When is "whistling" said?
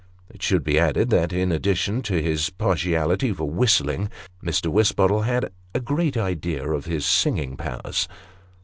3.47-4.09